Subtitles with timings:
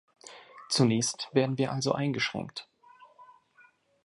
[0.69, 2.67] Zunächst werden wir also eingeschränkt.